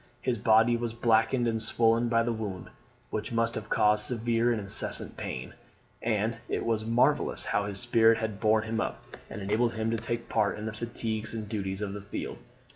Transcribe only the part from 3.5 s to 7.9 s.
have caused severe and incessant pain; and it was marvellous how his